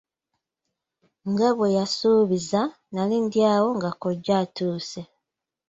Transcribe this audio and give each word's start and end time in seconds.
Nga 1.31 1.49
bwe 1.57 1.67
yasuubiza, 1.77 2.61
nali 2.93 3.17
ndi 3.25 3.39
awo 3.53 3.67
nga 3.77 3.89
kkojja 3.93 4.33
atuuse. 4.43 5.01